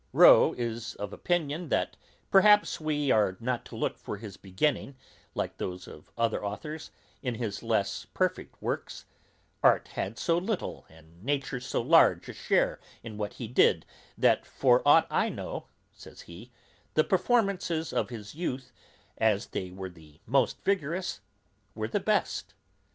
Rowe 0.13 0.53
is 0.53 0.95
of 0.95 1.13
opinion, 1.13 1.69
that 1.69 1.95
_perhaps 2.33 2.79
we 2.79 3.11
are 3.11 3.37
not 3.39 3.65
to 3.65 3.75
look 3.75 3.99
for 3.99 4.17
his 4.17 4.35
beginning, 4.35 4.95
like 5.35 5.57
those 5.57 5.87
of 5.87 6.09
other 6.17 6.39
writers, 6.39 6.89
in 7.21 7.35
his 7.35 7.61
least 7.61 8.11
perfect 8.15 8.59
works; 8.59 9.05
art 9.61 9.89
had 9.89 10.17
so 10.17 10.39
little, 10.39 10.87
and 10.89 11.23
nature 11.23 11.59
so 11.59 11.83
large 11.83 12.27
a 12.27 12.33
share 12.33 12.79
in 13.03 13.15
what 13.19 13.33
he 13.33 13.47
did, 13.47 13.85
that 14.17 14.43
for 14.43 14.81
ought 14.87 15.05
I 15.11 15.29
know_, 15.29 15.65
says 15.93 16.21
he, 16.21 16.51
_the 16.95 17.07
performances 17.07 17.93
of 17.93 18.09
his 18.09 18.33
youth, 18.33 18.73
as 19.19 19.45
they 19.49 19.69
were 19.69 19.89
the 19.91 20.19
most 20.25 20.63
vigorous, 20.63 21.19
were 21.75 21.87
the 21.87 21.99
best. 21.99 22.55